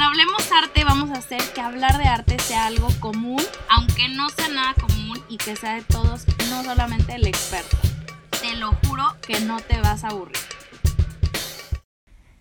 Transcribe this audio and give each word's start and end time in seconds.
en 0.00 0.04
Hablemos 0.04 0.50
Arte 0.52 0.82
vamos 0.84 1.10
a 1.10 1.18
hacer 1.18 1.42
que 1.54 1.60
hablar 1.60 1.98
de 1.98 2.04
arte 2.04 2.38
sea 2.38 2.66
algo 2.66 2.88
común, 3.00 3.42
aunque 3.68 4.08
no 4.08 4.30
sea 4.30 4.48
nada 4.48 4.74
común 4.74 5.22
y 5.28 5.36
que 5.36 5.56
sea 5.56 5.74
de 5.74 5.82
todos, 5.82 6.24
no 6.48 6.64
solamente 6.64 7.16
el 7.16 7.26
experto. 7.26 7.76
Te 8.40 8.56
lo 8.56 8.72
juro 8.86 9.04
que 9.26 9.40
no 9.40 9.60
te 9.60 9.78
vas 9.80 10.04
a 10.04 10.08
aburrir. 10.08 10.38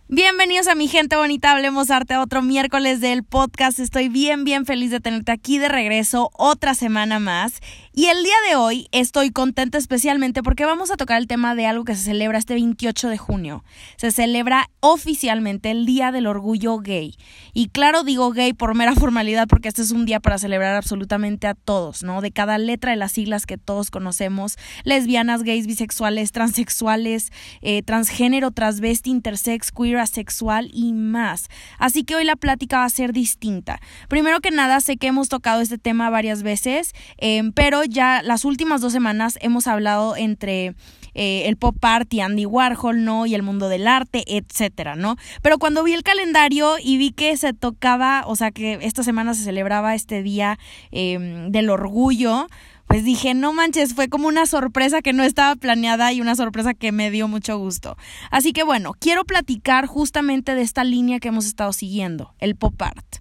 Bienvenidos 0.07 0.67
a 0.67 0.73
mi 0.73 0.87
gente 0.87 1.17
bonita, 1.17 1.51
hablemos 1.51 1.91
arte 1.91 2.17
otro 2.17 2.41
miércoles 2.41 3.01
del 3.01 3.23
podcast. 3.23 3.77
Estoy 3.77 4.09
bien, 4.09 4.43
bien 4.43 4.65
feliz 4.65 4.89
de 4.89 4.99
tenerte 4.99 5.31
aquí 5.31 5.59
de 5.59 5.67
regreso 5.67 6.31
otra 6.33 6.73
semana 6.73 7.19
más. 7.19 7.59
Y 7.99 8.05
el 8.05 8.23
día 8.23 8.35
de 8.47 8.55
hoy 8.55 8.87
estoy 8.93 9.29
contenta 9.29 9.77
especialmente 9.77 10.41
porque 10.41 10.63
vamos 10.63 10.89
a 10.89 10.95
tocar 10.95 11.17
el 11.17 11.27
tema 11.27 11.53
de 11.53 11.65
algo 11.65 11.83
que 11.83 11.95
se 11.95 12.03
celebra 12.03 12.37
este 12.37 12.53
28 12.53 13.09
de 13.09 13.17
junio. 13.17 13.65
Se 13.97 14.11
celebra 14.11 14.69
oficialmente 14.79 15.69
el 15.69 15.85
Día 15.85 16.13
del 16.13 16.25
Orgullo 16.25 16.77
Gay. 16.77 17.17
Y 17.53 17.67
claro, 17.67 18.03
digo 18.03 18.31
gay 18.31 18.53
por 18.53 18.73
mera 18.73 18.95
formalidad 18.95 19.49
porque 19.49 19.67
este 19.67 19.81
es 19.81 19.91
un 19.91 20.05
día 20.05 20.21
para 20.21 20.37
celebrar 20.37 20.77
absolutamente 20.77 21.45
a 21.45 21.55
todos, 21.55 22.01
¿no? 22.01 22.21
De 22.21 22.31
cada 22.31 22.57
letra 22.57 22.91
de 22.91 22.95
las 22.95 23.11
siglas 23.11 23.45
que 23.45 23.57
todos 23.57 23.91
conocemos, 23.91 24.55
lesbianas, 24.85 25.43
gays, 25.43 25.67
bisexuales, 25.67 26.31
transexuales, 26.31 27.33
eh, 27.61 27.83
transgénero, 27.83 28.51
transvesti, 28.51 29.09
intersex, 29.09 29.73
queer, 29.73 29.97
asexual 29.97 30.69
y 30.71 30.93
más. 30.93 31.49
Así 31.77 32.05
que 32.05 32.15
hoy 32.15 32.23
la 32.23 32.37
plática 32.37 32.77
va 32.77 32.85
a 32.85 32.89
ser 32.89 33.11
distinta. 33.11 33.81
Primero 34.07 34.39
que 34.39 34.51
nada, 34.51 34.79
sé 34.79 34.95
que 34.95 35.07
hemos 35.07 35.27
tocado 35.27 35.59
este 35.59 35.77
tema 35.77 36.09
varias 36.09 36.43
veces, 36.43 36.93
em, 37.17 37.51
pero 37.51 37.88
ya 37.89 38.21
las 38.23 38.45
últimas 38.45 38.81
dos 38.81 38.93
semanas 38.93 39.37
hemos 39.41 39.67
hablado 39.67 40.15
entre 40.15 40.75
eh, 41.13 41.43
el 41.47 41.57
pop 41.57 41.75
art 41.83 42.13
y 42.13 42.21
Andy 42.21 42.45
Warhol, 42.45 43.03
¿no? 43.03 43.25
Y 43.25 43.35
el 43.35 43.43
mundo 43.43 43.69
del 43.69 43.87
arte, 43.87 44.23
etcétera, 44.27 44.95
¿no? 44.95 45.17
Pero 45.41 45.57
cuando 45.57 45.83
vi 45.83 45.93
el 45.93 46.03
calendario 46.03 46.75
y 46.81 46.97
vi 46.97 47.11
que 47.11 47.35
se 47.37 47.53
tocaba, 47.53 48.23
o 48.27 48.35
sea, 48.35 48.51
que 48.51 48.79
esta 48.81 49.03
semana 49.03 49.33
se 49.33 49.43
celebraba 49.43 49.95
este 49.95 50.23
día 50.23 50.57
em, 50.91 51.51
del 51.51 51.69
orgullo, 51.69 52.47
pues 52.87 53.03
dije, 53.03 53.33
no 53.35 53.53
manches, 53.53 53.93
fue 53.93 54.07
como 54.09 54.27
una 54.27 54.47
sorpresa 54.47 55.01
que 55.01 55.13
no 55.13 55.23
estaba 55.23 55.55
planeada 55.55 56.11
y 56.11 56.21
una 56.21 56.35
sorpresa 56.35 56.73
que 56.73 56.91
me 56.91 57.11
dio 57.11 57.27
mucho 57.27 57.57
gusto. 57.57 57.97
Así 58.31 58.51
que 58.51 58.63
bueno, 58.63 58.93
quiero 58.99 59.25
platicar 59.25 59.85
justamente 59.85 60.55
de 60.55 60.63
esta 60.63 60.83
línea 60.83 61.19
que 61.19 61.27
hemos 61.27 61.45
estado 61.45 61.71
siguiendo, 61.71 62.33
el 62.39 62.55
pop 62.55 62.81
art. 62.81 63.17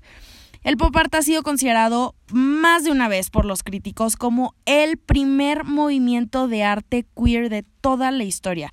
El 0.69 0.77
pop 0.77 0.95
art 0.97 1.15
ha 1.15 1.23
sido 1.23 1.43
considerado 1.43 2.15
más 2.31 2.85
de 2.85 2.91
una 2.91 3.09
vez 3.09 3.31
por 3.31 3.47
los 3.47 3.63
críticos 3.63 4.17
como 4.17 4.55
el 4.67 4.99
primer 4.99 5.65
movimiento 5.65 6.47
de 6.47 6.63
arte 6.63 7.07
queer 7.17 7.49
de 7.49 7.65
toda 7.81 8.11
la 8.11 8.25
historia. 8.25 8.71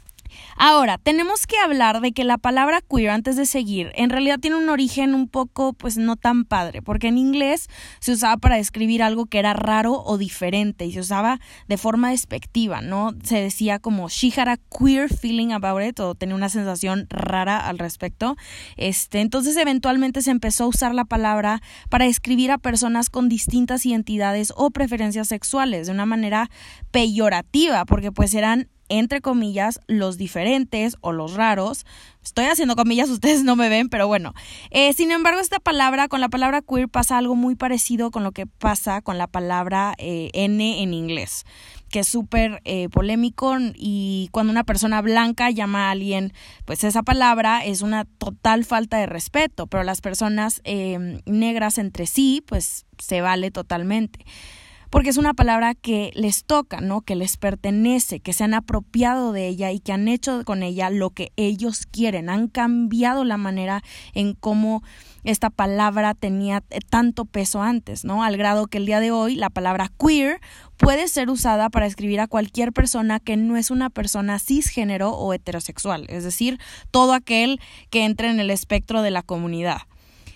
Ahora, 0.58 0.98
tenemos 0.98 1.48
que 1.48 1.58
hablar 1.58 2.02
de 2.02 2.12
que 2.12 2.24
la 2.24 2.38
palabra 2.38 2.82
queer 2.82 3.10
antes 3.10 3.36
de 3.36 3.46
seguir 3.46 3.92
en 3.96 4.10
realidad 4.10 4.40
tiene 4.40 4.58
un 4.58 4.70
origen 4.70 5.14
un 5.14 5.28
poco 5.28 5.74
pues 5.74 5.98
no 5.98 6.16
tan 6.16 6.46
padre, 6.46 6.82
porque 6.82 7.08
en 7.08 7.18
inglés 7.18 7.68
se 8.00 8.12
usaba 8.12 8.38
para 8.38 8.58
describir 8.58 9.04
algo 9.04 9.26
que 9.26 9.40
era 9.40 9.54
raro 9.54 10.04
o 10.04 10.18
diferente 10.18 10.86
y 10.86 10.94
se 10.94 11.00
usaba 11.00 11.40
de 11.68 11.78
forma 11.78 12.12
despectiva, 12.12 12.82
¿no? 12.82 13.14
Se 13.24 13.42
decía 13.42 13.80
como 13.80 14.10
she 14.10 14.32
had 14.36 14.48
a 14.48 14.58
queer 14.58 15.14
feeling 15.14 15.52
about 15.52 15.82
it 15.82 16.00
o 16.00 16.16
tenía 16.16 16.36
una 16.36 16.50
sensación 16.50 17.08
rara 17.10 17.68
al 17.68 17.80
respecto. 17.80 18.36
Este, 18.78 19.22
entonces 19.22 19.58
eventualmente 19.58 20.22
se 20.22 20.32
empezó 20.32 20.66
a 20.66 20.68
usar 20.68 20.94
la 20.94 21.06
palabra 21.06 21.62
para 21.90 22.06
describir 22.06 22.52
a 22.52 22.58
personas 22.58 23.10
con 23.10 23.30
distintas 23.30 23.86
identidades 23.86 24.54
o 24.56 24.72
preferencias 24.72 25.28
sexuales 25.28 25.88
de 25.88 25.94
una 25.94 26.06
manera 26.06 26.50
peyorativa, 26.92 27.86
porque 27.86 28.12
pues 28.12 28.34
eran 28.34 28.70
entre 28.90 29.22
comillas, 29.22 29.80
los 29.88 30.18
diferentes 30.18 30.98
o 31.02 31.12
los 31.12 31.34
raros. 31.34 31.86
Estoy 32.24 32.46
haciendo 32.46 32.76
comillas, 32.76 33.10
ustedes 33.12 33.44
no 33.44 33.56
me 33.56 33.70
ven, 33.70 33.90
pero 33.90 34.08
bueno. 34.08 34.34
Eh, 34.72 34.94
sin 34.94 35.12
embargo, 35.12 35.40
esta 35.40 35.60
palabra, 35.60 36.08
con 36.08 36.22
la 36.22 36.30
palabra 36.30 36.62
queer 36.62 36.90
pasa 36.90 37.18
algo 37.18 37.36
muy 37.36 37.56
parecido 37.56 38.12
con 38.12 38.24
lo 38.24 38.32
que 38.32 38.46
pasa 38.46 39.02
con 39.02 39.18
la 39.18 39.28
palabra 39.28 39.94
eh, 39.98 40.30
N 40.34 40.82
en 40.82 40.94
inglés, 40.94 41.46
que 41.90 42.00
es 42.00 42.08
súper 42.08 42.62
eh, 42.66 42.90
polémico 42.90 43.56
y 43.76 44.30
cuando 44.32 44.52
una 44.52 44.64
persona 44.64 45.02
blanca 45.02 45.50
llama 45.50 45.88
a 45.88 45.92
alguien, 45.92 46.34
pues 46.66 46.84
esa 46.84 47.04
palabra 47.04 47.66
es 47.66 47.82
una 47.82 48.06
total 48.06 48.66
falta 48.66 48.98
de 48.98 49.06
respeto, 49.06 49.68
pero 49.68 49.84
las 49.84 50.02
personas 50.02 50.62
negras 51.26 51.78
entre 51.78 52.08
sí, 52.08 52.44
pues 52.46 52.86
se 52.98 53.22
vale 53.22 53.52
totalmente 53.52 54.26
porque 54.90 55.10
es 55.10 55.18
una 55.18 55.34
palabra 55.34 55.76
que 55.76 56.12
les 56.16 56.44
toca, 56.46 56.82
¿no? 56.82 57.02
Que 57.02 57.16
les 57.16 57.38
pertenece, 57.38 58.20
que 58.20 58.34
se 58.34 58.44
han 58.44 58.54
apropiado 58.54 59.32
de 59.32 59.48
ella 59.48 59.72
y 59.72 59.80
que 59.80 59.92
han 59.92 60.08
hecho 60.08 60.44
con 60.46 60.64
ella 60.64 60.90
lo 60.90 61.10
que 61.10 61.32
ellos 61.36 61.86
quieren, 61.86 62.30
han 62.30 62.48
cambiado 62.48 63.24
la 63.24 63.38
manera 63.38 63.84
en 64.14 64.34
cómo 64.34 64.84
esta 65.24 65.50
palabra 65.50 66.14
tenía 66.14 66.64
tanto 66.90 67.26
peso 67.26 67.62
antes, 67.62 68.06
¿no? 68.06 68.24
Al 68.24 68.38
grado 68.38 68.68
que 68.68 68.78
el 68.78 68.86
día 68.86 69.00
de 69.00 69.12
hoy 69.12 69.36
la 69.36 69.50
palabra 69.50 69.92
queer 70.00 70.40
puede 70.78 71.08
ser 71.08 71.30
usada 71.30 71.70
para 71.70 71.88
escribir 71.88 72.20
a 72.20 72.28
cualquier 72.28 72.74
persona 72.74 73.20
que 73.20 73.38
no 73.38 73.58
es 73.58 73.72
una 73.72 73.90
persona 73.90 74.40
cisgénero 74.40 75.12
o 75.12 75.34
heterosexual, 75.34 76.06
es 76.10 76.24
decir, 76.24 76.60
todo 76.92 77.14
aquel 77.14 77.60
que 77.90 78.06
entre 78.06 78.30
en 78.30 78.40
el 78.40 78.52
espectro 78.52 79.02
de 79.02 79.12
la 79.12 79.24
comunidad. 79.24 79.80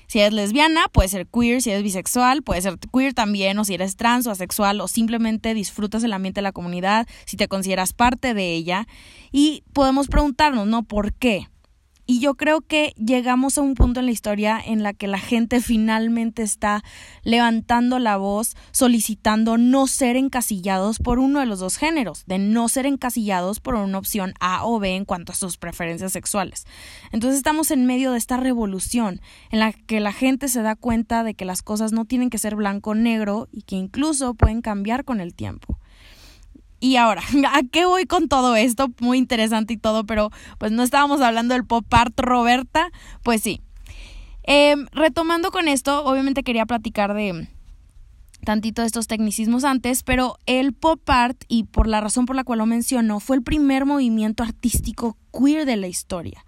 Si 0.09 0.17
eres 0.17 0.33
lesbiana, 0.33 0.87
puede 0.91 1.07
ser 1.07 1.27
queer, 1.27 1.61
si 1.61 1.69
eres 1.69 1.83
bisexual, 1.83 2.41
puede 2.41 2.63
ser 2.63 2.79
queer 2.91 3.13
también, 3.13 3.59
o 3.59 3.63
si 3.63 3.75
eres 3.75 3.95
trans 3.95 4.25
o 4.25 4.31
asexual, 4.31 4.81
o 4.81 4.87
simplemente 4.87 5.53
disfrutas 5.53 6.03
el 6.03 6.13
ambiente 6.13 6.39
de 6.39 6.43
la 6.43 6.51
comunidad, 6.51 7.07
si 7.25 7.37
te 7.37 7.47
consideras 7.47 7.93
parte 7.93 8.33
de 8.33 8.55
ella. 8.55 8.87
Y 9.31 9.63
podemos 9.71 10.07
preguntarnos, 10.07 10.65
¿no? 10.65 10.81
¿Por 10.81 11.13
qué? 11.13 11.47
Y 12.09 12.21
yo 12.21 12.33
creo 12.33 12.61
que 12.61 12.95
llegamos 12.97 13.59
a 13.59 13.61
un 13.61 13.75
punto 13.75 13.99
en 13.99 14.07
la 14.07 14.11
historia 14.11 14.59
en 14.59 14.81
la 14.81 14.93
que 14.93 15.05
la 15.05 15.19
gente 15.19 15.61
finalmente 15.61 16.41
está 16.41 16.83
levantando 17.21 17.99
la 17.99 18.17
voz, 18.17 18.55
solicitando 18.71 19.59
no 19.59 19.85
ser 19.85 20.15
encasillados 20.15 20.97
por 20.97 21.19
uno 21.19 21.39
de 21.39 21.45
los 21.45 21.59
dos 21.59 21.77
géneros, 21.77 22.23
de 22.25 22.39
no 22.39 22.67
ser 22.67 22.87
encasillados 22.87 23.59
por 23.59 23.75
una 23.75 23.99
opción 23.99 24.33
A 24.39 24.65
o 24.65 24.79
B 24.79 24.95
en 24.95 25.05
cuanto 25.05 25.33
a 25.33 25.35
sus 25.35 25.57
preferencias 25.57 26.11
sexuales. 26.11 26.65
Entonces 27.11 27.37
estamos 27.37 27.69
en 27.69 27.85
medio 27.85 28.11
de 28.13 28.17
esta 28.17 28.37
revolución 28.37 29.21
en 29.51 29.59
la 29.59 29.71
que 29.71 29.99
la 29.99 30.11
gente 30.11 30.47
se 30.47 30.63
da 30.63 30.75
cuenta 30.75 31.23
de 31.23 31.35
que 31.35 31.45
las 31.45 31.61
cosas 31.61 31.91
no 31.91 32.05
tienen 32.05 32.31
que 32.31 32.39
ser 32.39 32.55
blanco 32.55 32.89
o 32.89 32.95
negro 32.95 33.47
y 33.51 33.61
que 33.61 33.75
incluso 33.75 34.33
pueden 34.33 34.63
cambiar 34.63 35.05
con 35.05 35.21
el 35.21 35.35
tiempo. 35.35 35.77
Y 36.79 36.95
ahora, 36.95 37.21
¿a 37.53 37.61
qué 37.71 37.85
voy 37.85 38.05
con 38.05 38.27
todo 38.27 38.55
esto? 38.55 38.89
Muy 38.99 39.17
interesante 39.17 39.73
y 39.73 39.77
todo, 39.77 40.05
pero 40.05 40.31
pues 40.57 40.71
no 40.71 40.83
estábamos 40.83 41.21
hablando 41.21 41.53
del 41.53 41.65
pop 41.65 41.85
art, 41.91 42.17
Roberta. 42.19 42.91
Pues 43.23 43.41
sí. 43.41 43.61
Em, 44.43 44.87
retomando 44.91 45.51
con 45.51 45.67
esto, 45.67 46.03
obviamente 46.05 46.43
quería 46.43 46.65
platicar 46.65 47.13
de 47.13 47.47
tantito 48.45 48.81
de 48.81 48.87
estos 48.87 49.07
tecnicismos 49.07 49.63
antes, 49.63 50.01
pero 50.03 50.37
el 50.45 50.73
pop 50.73 51.01
art, 51.07 51.43
y 51.47 51.65
por 51.65 51.87
la 51.87 52.01
razón 52.01 52.25
por 52.25 52.35
la 52.35 52.43
cual 52.43 52.59
lo 52.59 52.65
menciono, 52.65 53.19
fue 53.19 53.35
el 53.35 53.43
primer 53.43 53.85
movimiento 53.85 54.43
artístico 54.43 55.17
queer 55.31 55.65
de 55.65 55.75
la 55.75 55.87
historia 55.87 56.45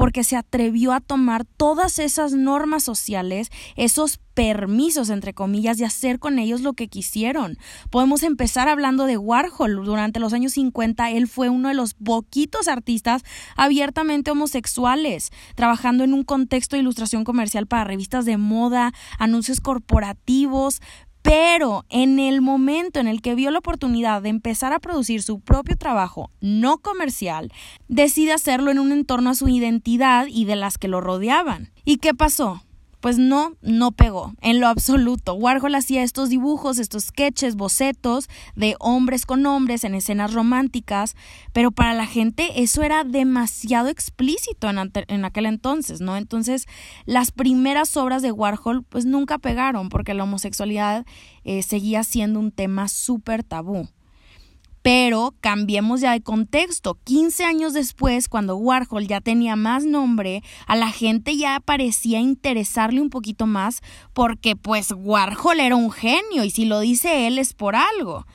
porque 0.00 0.24
se 0.24 0.34
atrevió 0.34 0.94
a 0.94 1.00
tomar 1.00 1.44
todas 1.44 1.98
esas 1.98 2.32
normas 2.32 2.82
sociales, 2.82 3.50
esos 3.76 4.18
permisos, 4.32 5.10
entre 5.10 5.34
comillas, 5.34 5.78
y 5.78 5.84
hacer 5.84 6.18
con 6.18 6.38
ellos 6.38 6.62
lo 6.62 6.72
que 6.72 6.88
quisieron. 6.88 7.58
Podemos 7.90 8.22
empezar 8.22 8.66
hablando 8.66 9.04
de 9.04 9.18
Warhol. 9.18 9.84
Durante 9.84 10.18
los 10.18 10.32
años 10.32 10.52
50, 10.52 11.10
él 11.10 11.28
fue 11.28 11.50
uno 11.50 11.68
de 11.68 11.74
los 11.74 11.92
poquitos 11.92 12.66
artistas 12.66 13.24
abiertamente 13.56 14.30
homosexuales, 14.30 15.32
trabajando 15.54 16.02
en 16.02 16.14
un 16.14 16.24
contexto 16.24 16.76
de 16.76 16.80
ilustración 16.80 17.22
comercial 17.22 17.66
para 17.66 17.84
revistas 17.84 18.24
de 18.24 18.38
moda, 18.38 18.94
anuncios 19.18 19.60
corporativos, 19.60 20.80
pero 21.22 21.84
en 21.88 22.18
el 22.18 22.40
momento 22.40 23.00
en 23.00 23.08
el 23.08 23.22
que 23.22 23.34
vio 23.34 23.50
la 23.50 23.58
oportunidad 23.58 24.22
de 24.22 24.30
empezar 24.30 24.72
a 24.72 24.80
producir 24.80 25.22
su 25.22 25.40
propio 25.40 25.76
trabajo 25.76 26.30
no 26.40 26.78
comercial, 26.78 27.52
decide 27.88 28.32
hacerlo 28.32 28.70
en 28.70 28.78
un 28.78 28.92
entorno 28.92 29.30
a 29.30 29.34
su 29.34 29.48
identidad 29.48 30.26
y 30.28 30.44
de 30.44 30.56
las 30.56 30.78
que 30.78 30.88
lo 30.88 31.00
rodeaban. 31.00 31.70
¿Y 31.84 31.98
qué 31.98 32.14
pasó? 32.14 32.62
Pues 33.00 33.18
no, 33.18 33.56
no 33.62 33.92
pegó, 33.92 34.34
en 34.42 34.60
lo 34.60 34.68
absoluto. 34.68 35.34
Warhol 35.34 35.74
hacía 35.74 36.02
estos 36.02 36.28
dibujos, 36.28 36.78
estos 36.78 37.04
sketches, 37.04 37.56
bocetos 37.56 38.28
de 38.54 38.76
hombres 38.78 39.26
con 39.26 39.46
hombres 39.46 39.84
en 39.84 39.94
escenas 39.94 40.34
románticas, 40.34 41.16
pero 41.52 41.70
para 41.70 41.94
la 41.94 42.06
gente 42.06 42.62
eso 42.62 42.82
era 42.82 43.04
demasiado 43.04 43.88
explícito 43.88 44.68
en, 44.68 45.24
aquel 45.24 45.46
entonces, 45.46 46.00
¿no? 46.00 46.16
Entonces, 46.16 46.66
las 47.06 47.30
primeras 47.30 47.96
obras 47.96 48.22
de 48.22 48.32
Warhol 48.32 48.82
pues 48.82 49.06
nunca 49.06 49.38
pegaron 49.38 49.88
porque 49.88 50.14
la 50.14 50.24
homosexualidad 50.24 51.06
eh, 51.44 51.62
seguía 51.62 52.04
siendo 52.04 52.38
un 52.38 52.52
tema 52.52 52.88
súper 52.88 53.44
tabú. 53.44 53.88
Pero 54.82 55.34
cambiemos 55.40 56.00
ya 56.00 56.12
de 56.12 56.22
contexto. 56.22 56.98
15 57.04 57.44
años 57.44 57.72
después, 57.74 58.28
cuando 58.28 58.56
Warhol 58.56 59.06
ya 59.06 59.20
tenía 59.20 59.56
más 59.56 59.84
nombre, 59.84 60.42
a 60.66 60.76
la 60.76 60.90
gente 60.90 61.36
ya 61.36 61.60
parecía 61.60 62.20
interesarle 62.20 63.00
un 63.00 63.10
poquito 63.10 63.46
más 63.46 63.80
porque 64.12 64.56
pues 64.56 64.92
Warhol 64.96 65.60
era 65.60 65.76
un 65.76 65.90
genio 65.90 66.44
y 66.44 66.50
si 66.50 66.64
lo 66.64 66.80
dice 66.80 67.26
él 67.26 67.38
es 67.38 67.52
por 67.52 67.76
algo. 67.76 68.26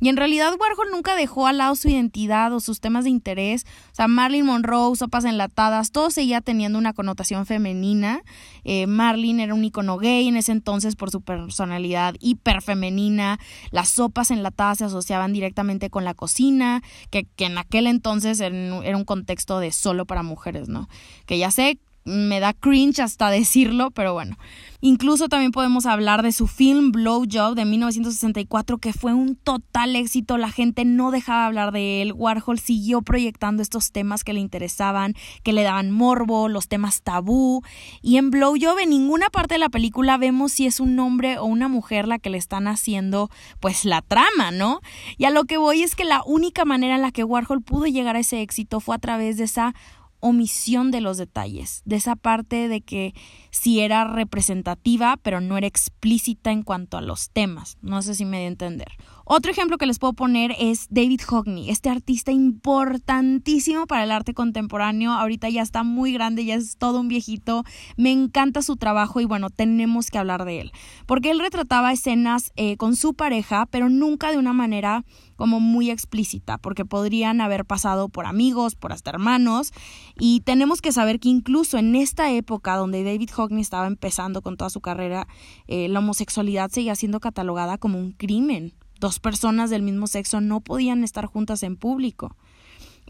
Y 0.00 0.08
en 0.08 0.16
realidad 0.16 0.52
Warhol 0.58 0.90
nunca 0.90 1.14
dejó 1.16 1.46
al 1.46 1.58
lado 1.58 1.74
su 1.76 1.88
identidad 1.88 2.52
o 2.52 2.60
sus 2.60 2.80
temas 2.80 3.04
de 3.04 3.10
interés. 3.10 3.64
O 3.92 3.94
sea, 3.94 4.08
Marilyn 4.08 4.46
Monroe, 4.46 4.96
sopas 4.96 5.24
enlatadas, 5.24 5.90
todo 5.90 6.10
seguía 6.10 6.40
teniendo 6.40 6.78
una 6.78 6.92
connotación 6.92 7.46
femenina. 7.46 8.22
Eh, 8.64 8.86
Marlene 8.86 9.44
era 9.44 9.54
un 9.54 9.64
icono 9.64 9.98
gay 9.98 10.28
en 10.28 10.36
ese 10.36 10.52
entonces 10.52 10.96
por 10.96 11.10
su 11.10 11.20
personalidad 11.20 12.14
hiperfemenina. 12.20 13.38
Las 13.70 13.90
sopas 13.90 14.30
enlatadas 14.30 14.78
se 14.78 14.84
asociaban 14.84 15.32
directamente 15.32 15.90
con 15.90 16.04
la 16.04 16.14
cocina, 16.14 16.82
que, 17.10 17.24
que 17.36 17.46
en 17.46 17.58
aquel 17.58 17.86
entonces 17.86 18.40
era 18.40 18.96
un 18.96 19.04
contexto 19.04 19.58
de 19.58 19.72
solo 19.72 20.06
para 20.06 20.22
mujeres, 20.22 20.68
¿no? 20.68 20.88
Que 21.26 21.38
ya 21.38 21.50
sé, 21.50 21.78
me 22.04 22.38
da 22.38 22.52
cringe 22.52 23.00
hasta 23.00 23.30
decirlo, 23.30 23.90
pero 23.90 24.12
bueno. 24.12 24.36
Incluso 24.82 25.30
también 25.30 25.50
podemos 25.50 25.86
hablar 25.86 26.22
de 26.22 26.30
su 26.30 26.46
film 26.46 26.92
Blow 26.92 27.24
Job 27.30 27.54
de 27.54 27.64
1964, 27.64 28.76
que 28.76 28.92
fue 28.92 29.14
un 29.14 29.34
total 29.34 29.96
éxito. 29.96 30.36
La 30.36 30.50
gente 30.50 30.84
no 30.84 31.10
dejaba 31.10 31.46
hablar 31.46 31.72
de 31.72 32.02
él. 32.02 32.12
Warhol 32.12 32.58
siguió 32.58 33.00
proyectando 33.00 33.62
estos 33.62 33.92
temas 33.92 34.24
que 34.24 34.34
le 34.34 34.40
interesaban, 34.40 35.14
que 35.42 35.54
le 35.54 35.62
daban 35.62 35.90
morbo, 35.90 36.50
los 36.50 36.68
temas 36.68 37.00
tabú. 37.00 37.62
Y 38.02 38.18
en 38.18 38.30
Blow 38.30 38.56
Job, 38.60 38.78
en 38.78 38.90
ninguna 38.90 39.30
parte 39.30 39.54
de 39.54 39.60
la 39.60 39.70
película 39.70 40.18
vemos 40.18 40.52
si 40.52 40.66
es 40.66 40.80
un 40.80 40.98
hombre 40.98 41.38
o 41.38 41.46
una 41.46 41.68
mujer 41.68 42.06
la 42.06 42.18
que 42.18 42.28
le 42.28 42.36
están 42.36 42.68
haciendo, 42.68 43.30
pues, 43.60 43.86
la 43.86 44.02
trama, 44.02 44.50
¿no? 44.50 44.80
Y 45.16 45.24
a 45.24 45.30
lo 45.30 45.44
que 45.44 45.56
voy 45.56 45.82
es 45.82 45.94
que 45.94 46.04
la 46.04 46.22
única 46.26 46.66
manera 46.66 46.96
en 46.96 47.00
la 47.00 47.10
que 47.10 47.24
Warhol 47.24 47.62
pudo 47.62 47.86
llegar 47.86 48.16
a 48.16 48.20
ese 48.20 48.42
éxito 48.42 48.80
fue 48.80 48.96
a 48.96 48.98
través 48.98 49.38
de 49.38 49.44
esa 49.44 49.74
omisión 50.24 50.90
de 50.90 51.02
los 51.02 51.18
detalles, 51.18 51.82
de 51.84 51.96
esa 51.96 52.16
parte 52.16 52.68
de 52.68 52.80
que 52.80 53.14
sí 53.50 53.80
era 53.80 54.04
representativa, 54.04 55.18
pero 55.22 55.42
no 55.42 55.58
era 55.58 55.66
explícita 55.66 56.50
en 56.50 56.62
cuanto 56.62 56.96
a 56.96 57.02
los 57.02 57.28
temas. 57.28 57.76
No 57.82 58.00
sé 58.00 58.14
si 58.14 58.24
me 58.24 58.38
di 58.38 58.44
a 58.44 58.48
entender. 58.48 58.88
Otro 59.26 59.50
ejemplo 59.50 59.78
que 59.78 59.86
les 59.86 59.98
puedo 59.98 60.12
poner 60.12 60.54
es 60.58 60.86
David 60.90 61.22
Hockney, 61.26 61.70
este 61.70 61.88
artista 61.88 62.30
importantísimo 62.30 63.86
para 63.86 64.04
el 64.04 64.10
arte 64.10 64.34
contemporáneo. 64.34 65.12
Ahorita 65.12 65.48
ya 65.48 65.62
está 65.62 65.82
muy 65.82 66.12
grande, 66.12 66.44
ya 66.44 66.56
es 66.56 66.76
todo 66.76 67.00
un 67.00 67.08
viejito. 67.08 67.64
Me 67.96 68.12
encanta 68.12 68.60
su 68.60 68.76
trabajo 68.76 69.22
y 69.22 69.24
bueno, 69.24 69.48
tenemos 69.48 70.10
que 70.10 70.18
hablar 70.18 70.44
de 70.44 70.60
él. 70.60 70.72
Porque 71.06 71.30
él 71.30 71.40
retrataba 71.40 71.90
escenas 71.90 72.52
eh, 72.56 72.76
con 72.76 72.96
su 72.96 73.14
pareja, 73.14 73.64
pero 73.70 73.88
nunca 73.88 74.30
de 74.30 74.36
una 74.36 74.52
manera 74.52 75.06
como 75.36 75.58
muy 75.58 75.90
explícita, 75.90 76.58
porque 76.58 76.84
podrían 76.84 77.40
haber 77.40 77.64
pasado 77.64 78.10
por 78.10 78.26
amigos, 78.26 78.74
por 78.74 78.92
hasta 78.92 79.08
hermanos. 79.08 79.72
Y 80.18 80.40
tenemos 80.40 80.82
que 80.82 80.92
saber 80.92 81.18
que 81.18 81.30
incluso 81.30 81.78
en 81.78 81.96
esta 81.96 82.30
época 82.30 82.76
donde 82.76 83.02
David 83.02 83.30
Hockney 83.30 83.62
estaba 83.62 83.86
empezando 83.86 84.42
con 84.42 84.58
toda 84.58 84.68
su 84.68 84.82
carrera, 84.82 85.26
eh, 85.66 85.88
la 85.88 86.00
homosexualidad 86.00 86.70
seguía 86.70 86.94
siendo 86.94 87.20
catalogada 87.20 87.78
como 87.78 87.98
un 87.98 88.12
crimen. 88.12 88.74
Dos 89.04 89.20
personas 89.20 89.68
del 89.68 89.82
mismo 89.82 90.06
sexo 90.06 90.40
no 90.40 90.62
podían 90.62 91.04
estar 91.04 91.26
juntas 91.26 91.62
en 91.62 91.76
público. 91.76 92.34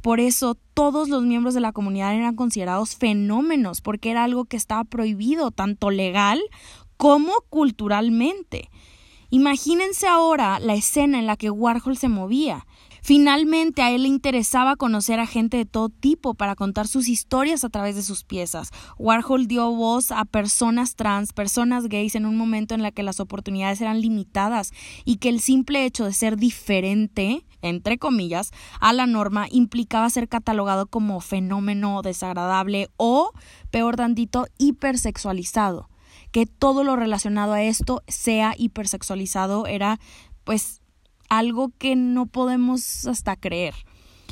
Por 0.03 0.19
eso 0.19 0.57
todos 0.75 1.09
los 1.09 1.23
miembros 1.23 1.55
de 1.55 1.61
la 1.61 1.71
comunidad 1.71 2.13
eran 2.17 2.35
considerados 2.35 2.97
fenómenos, 2.97 3.81
porque 3.81 4.11
era 4.11 4.25
algo 4.25 4.45
que 4.45 4.57
estaba 4.57 4.83
prohibido, 4.83 5.53
tanto 5.53 5.93
legal 5.93 6.43
como 6.97 7.31
culturalmente. 7.49 8.71
Imagínense 9.31 10.09
ahora 10.09 10.59
la 10.59 10.75
escena 10.75 11.21
en 11.21 11.29
la 11.29 11.37
que 11.37 11.51
Warhol 11.51 11.97
se 11.97 12.09
movía. 12.09 12.67
Finalmente 13.07 13.83
a 13.83 13.91
él 13.91 14.05
le 14.05 14.09
interesaba 14.09 14.77
conocer 14.77 15.21
a 15.21 15.27
gente 15.27 15.59
de 15.59 15.67
todo 15.67 15.91
tipo 15.91 16.33
para 16.33 16.57
contar 16.57 16.89
sus 16.89 17.07
historias 17.07 17.63
a 17.63 17.69
través 17.69 17.97
de 17.97 18.03
sus 18.03 18.25
piezas. 18.25 18.71
Warhol 18.97 19.47
dio 19.47 19.71
voz 19.73 20.11
a 20.11 20.25
personas 20.25 20.97
trans, 20.97 21.35
personas 21.35 21.91
gays 21.91 22.15
en 22.15 22.25
un 22.25 22.39
momento 22.39 22.75
en 22.75 22.81
la 22.81 22.93
que 22.93 23.03
las 23.03 23.21
oportunidades 23.21 23.83
eran 23.83 24.01
limitadas 24.01 24.73
y 25.05 25.19
que 25.19 25.29
el 25.29 25.41
simple 25.41 25.85
hecho 25.85 26.07
de 26.07 26.15
ser 26.15 26.39
diferente, 26.39 27.45
entre 27.61 27.99
comillas, 27.99 28.53
a 28.81 28.95
la 28.95 29.05
norma 29.07 29.49
implicaba 29.51 30.09
ser 30.09 30.27
catalogado 30.27 30.87
como 30.87 31.21
fenómeno 31.21 32.01
desagradable 32.01 32.89
o, 32.97 33.33
peor 33.71 33.97
tantito, 33.97 34.47
hipersexualizado 34.57 35.91
que 36.31 36.47
todo 36.47 36.85
lo 36.85 36.97
relacionado 36.97 37.53
a 37.53 37.63
esto 37.63 38.03
sea 38.09 38.55
hipersexualizado 38.57 39.67
era 39.67 40.01
pues 40.45 40.81
algo 41.29 41.73
que 41.79 41.97
no 41.97 42.27
podemos 42.27 43.07
hasta 43.07 43.37
creer. 43.37 43.75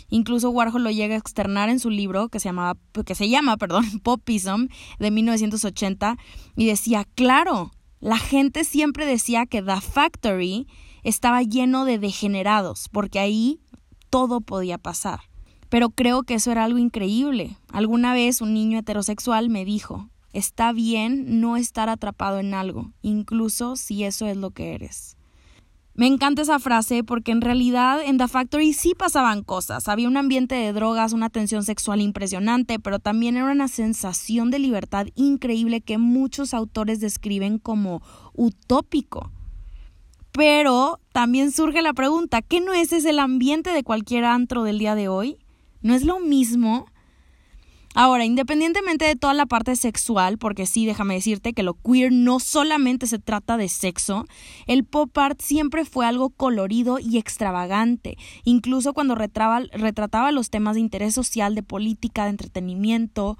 Incluso 0.08 0.50
Warhol 0.50 0.84
lo 0.84 0.90
llega 0.90 1.14
a 1.14 1.18
externar 1.18 1.70
en 1.70 1.78
su 1.78 1.88
libro 1.88 2.28
que 2.28 2.38
se, 2.38 2.50
llamaba, 2.50 2.78
que 3.06 3.14
se 3.14 3.30
llama 3.30 3.56
perdón, 3.56 3.84
Popism 4.02 4.68
de 4.98 5.10
1980 5.10 6.18
y 6.54 6.66
decía, 6.66 7.06
claro, 7.14 7.70
la 7.98 8.18
gente 8.18 8.64
siempre 8.64 9.06
decía 9.06 9.46
que 9.46 9.62
The 9.62 9.80
Factory 9.80 10.66
estaba 11.02 11.42
lleno 11.42 11.84
de 11.84 11.98
degenerados 11.98 12.88
porque 12.90 13.20
ahí 13.20 13.60
todo 14.10 14.42
podía 14.42 14.76
pasar. 14.76 15.20
Pero 15.70 15.88
creo 15.88 16.22
que 16.24 16.34
eso 16.34 16.52
era 16.52 16.64
algo 16.64 16.76
increíble. 16.76 17.56
Alguna 17.72 18.12
vez 18.12 18.42
un 18.42 18.52
niño 18.52 18.78
heterosexual 18.78 19.48
me 19.48 19.64
dijo, 19.64 20.10
está 20.34 20.72
bien 20.72 21.40
no 21.40 21.56
estar 21.56 21.88
atrapado 21.88 22.38
en 22.38 22.52
algo, 22.52 22.92
incluso 23.00 23.76
si 23.76 24.04
eso 24.04 24.26
es 24.26 24.36
lo 24.36 24.50
que 24.50 24.74
eres. 24.74 25.16
Me 25.94 26.06
encanta 26.06 26.40
esa 26.40 26.58
frase 26.58 27.04
porque 27.04 27.32
en 27.32 27.42
realidad 27.42 28.00
en 28.02 28.16
The 28.16 28.26
Factory 28.26 28.72
sí 28.72 28.94
pasaban 28.96 29.42
cosas. 29.42 29.88
Había 29.88 30.08
un 30.08 30.16
ambiente 30.16 30.54
de 30.54 30.72
drogas, 30.72 31.12
una 31.12 31.28
tensión 31.28 31.64
sexual 31.64 32.00
impresionante, 32.00 32.78
pero 32.78 32.98
también 32.98 33.36
era 33.36 33.52
una 33.52 33.68
sensación 33.68 34.50
de 34.50 34.58
libertad 34.58 35.08
increíble 35.16 35.82
que 35.82 35.98
muchos 35.98 36.54
autores 36.54 37.00
describen 37.00 37.58
como 37.58 38.02
utópico. 38.32 39.30
Pero 40.32 40.98
también 41.12 41.52
surge 41.52 41.82
la 41.82 41.92
pregunta, 41.92 42.40
¿qué 42.40 42.62
no 42.62 42.72
es 42.72 42.94
ese 42.94 43.10
el 43.10 43.18
ambiente 43.18 43.70
de 43.70 43.84
cualquier 43.84 44.24
antro 44.24 44.62
del 44.62 44.78
día 44.78 44.94
de 44.94 45.08
hoy? 45.08 45.36
¿No 45.82 45.92
es 45.92 46.04
lo 46.04 46.20
mismo? 46.20 46.86
Ahora, 47.94 48.24
independientemente 48.24 49.04
de 49.04 49.16
toda 49.16 49.34
la 49.34 49.44
parte 49.44 49.76
sexual, 49.76 50.38
porque 50.38 50.66
sí, 50.66 50.86
déjame 50.86 51.14
decirte 51.14 51.52
que 51.52 51.62
lo 51.62 51.74
queer 51.74 52.10
no 52.10 52.40
solamente 52.40 53.06
se 53.06 53.18
trata 53.18 53.58
de 53.58 53.68
sexo, 53.68 54.24
el 54.66 54.84
pop 54.84 55.16
art 55.18 55.40
siempre 55.42 55.84
fue 55.84 56.06
algo 56.06 56.30
colorido 56.30 56.98
y 56.98 57.18
extravagante, 57.18 58.16
incluso 58.44 58.94
cuando 58.94 59.14
retrataba 59.14 60.32
los 60.32 60.48
temas 60.48 60.74
de 60.74 60.80
interés 60.80 61.14
social, 61.14 61.54
de 61.54 61.62
política, 61.62 62.24
de 62.24 62.30
entretenimiento. 62.30 63.36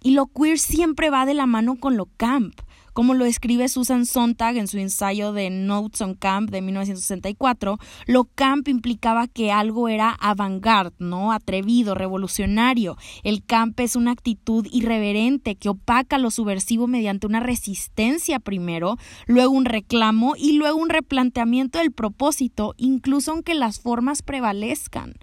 Y 0.00 0.12
lo 0.12 0.26
queer 0.26 0.58
siempre 0.58 1.10
va 1.10 1.26
de 1.26 1.34
la 1.34 1.46
mano 1.46 1.76
con 1.76 1.96
lo 1.96 2.06
camp 2.16 2.54
como 2.92 3.14
lo 3.14 3.24
escribe 3.24 3.68
Susan 3.68 4.06
Sontag 4.06 4.56
en 4.56 4.68
su 4.68 4.78
ensayo 4.78 5.32
de 5.32 5.50
Notes 5.50 6.00
on 6.00 6.14
Camp 6.14 6.50
de 6.50 6.62
1964, 6.62 7.78
lo 8.06 8.24
camp 8.24 8.68
implicaba 8.68 9.28
que 9.28 9.52
algo 9.52 9.88
era 9.88 10.10
avant-garde, 10.10 10.96
¿no? 10.98 11.32
Atrevido, 11.32 11.94
revolucionario. 11.94 12.96
El 13.22 13.44
camp 13.44 13.78
es 13.80 13.96
una 13.96 14.12
actitud 14.12 14.66
irreverente 14.70 15.56
que 15.56 15.68
opaca 15.68 16.18
lo 16.18 16.30
subversivo 16.30 16.86
mediante 16.86 17.26
una 17.26 17.40
resistencia 17.40 18.38
primero, 18.38 18.96
luego 19.26 19.52
un 19.52 19.64
reclamo 19.64 20.34
y 20.36 20.52
luego 20.52 20.78
un 20.78 20.88
replanteamiento 20.88 21.78
del 21.78 21.92
propósito, 21.92 22.74
incluso 22.76 23.32
aunque 23.32 23.54
las 23.54 23.80
formas 23.80 24.22
prevalezcan. 24.22 25.14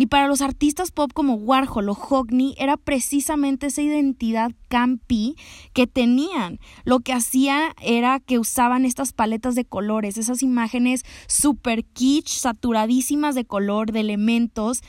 Y 0.00 0.06
para 0.06 0.28
los 0.28 0.42
artistas 0.42 0.92
pop 0.92 1.10
como 1.12 1.34
Warhol 1.34 1.88
o 1.88 1.94
Hockney 1.94 2.54
era 2.56 2.76
precisamente 2.76 3.66
esa 3.66 3.82
identidad 3.82 4.52
campi 4.68 5.34
que 5.72 5.88
tenían. 5.88 6.60
Lo 6.84 7.00
que 7.00 7.12
hacía 7.12 7.74
era 7.82 8.20
que 8.20 8.38
usaban 8.38 8.84
estas 8.84 9.12
paletas 9.12 9.56
de 9.56 9.64
colores, 9.64 10.16
esas 10.16 10.44
imágenes 10.44 11.02
super 11.26 11.84
kitsch, 11.84 12.28
saturadísimas 12.28 13.34
de 13.34 13.44
color, 13.44 13.90
de 13.90 13.98
elementos. 13.98 14.82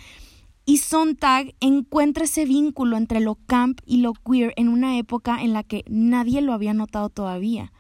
Y 0.63 0.77
Sontag 0.77 1.55
encuentra 1.59 2.25
ese 2.25 2.45
vínculo 2.45 2.95
entre 2.95 3.19
lo 3.19 3.33
camp 3.47 3.81
y 3.87 3.97
lo 3.97 4.13
queer 4.13 4.53
en 4.57 4.67
una 4.67 4.99
época 4.99 5.41
en 5.41 5.53
la 5.53 5.63
que 5.63 5.83
nadie 5.89 6.41
lo 6.41 6.53
había 6.53 6.75
notado 6.75 7.09
todavía. 7.09 7.73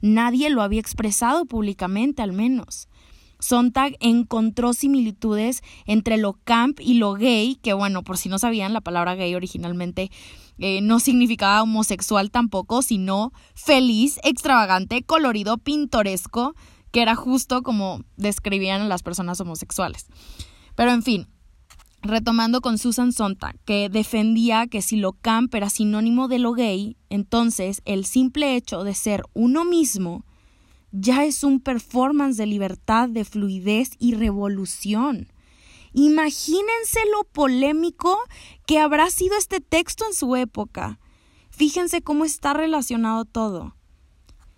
Nadie 0.00 0.48
lo 0.48 0.62
había 0.62 0.80
expresado 0.80 1.44
públicamente, 1.44 2.22
al 2.22 2.32
menos. 2.32 2.88
Sontag 3.40 3.96
encontró 4.00 4.72
similitudes 4.72 5.62
entre 5.86 6.16
lo 6.16 6.34
camp 6.44 6.78
y 6.80 6.94
lo 6.94 7.14
gay, 7.14 7.56
que 7.56 7.72
bueno, 7.72 8.02
por 8.02 8.18
si 8.18 8.28
no 8.28 8.38
sabían, 8.38 8.72
la 8.72 8.80
palabra 8.80 9.14
gay 9.14 9.34
originalmente 9.34 10.10
eh, 10.58 10.80
no 10.82 11.00
significaba 11.00 11.62
homosexual 11.62 12.30
tampoco, 12.30 12.82
sino 12.82 13.32
feliz, 13.54 14.20
extravagante, 14.22 15.02
colorido, 15.02 15.56
pintoresco, 15.58 16.54
que 16.92 17.02
era 17.02 17.14
justo 17.14 17.62
como 17.62 18.02
describían 18.16 18.82
a 18.82 18.88
las 18.88 19.02
personas 19.02 19.40
homosexuales. 19.40 20.06
Pero 20.74 20.92
en 20.92 21.02
fin, 21.02 21.28
retomando 22.02 22.60
con 22.60 22.78
Susan 22.78 23.12
Sontag, 23.12 23.58
que 23.64 23.88
defendía 23.88 24.66
que 24.66 24.82
si 24.82 24.96
lo 24.96 25.12
camp 25.12 25.54
era 25.54 25.70
sinónimo 25.70 26.28
de 26.28 26.38
lo 26.38 26.52
gay, 26.52 26.96
entonces 27.08 27.82
el 27.84 28.04
simple 28.04 28.56
hecho 28.56 28.84
de 28.84 28.94
ser 28.94 29.22
uno 29.34 29.64
mismo 29.64 30.24
ya 30.92 31.24
es 31.24 31.44
un 31.44 31.60
performance 31.60 32.36
de 32.36 32.46
libertad, 32.46 33.08
de 33.08 33.24
fluidez 33.24 33.90
y 33.98 34.14
revolución. 34.14 35.32
Imagínense 35.92 37.00
lo 37.12 37.24
polémico 37.24 38.18
que 38.66 38.78
habrá 38.78 39.10
sido 39.10 39.36
este 39.36 39.60
texto 39.60 40.04
en 40.06 40.14
su 40.14 40.36
época. 40.36 41.00
Fíjense 41.50 42.02
cómo 42.02 42.24
está 42.24 42.52
relacionado 42.52 43.24
todo. 43.24 43.74